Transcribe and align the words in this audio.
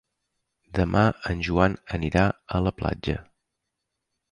Demà 0.79 1.03
en 1.33 1.43
Joan 1.49 1.77
anirà 1.99 2.25
a 2.59 2.65
la 2.69 2.75
platja. 2.81 3.17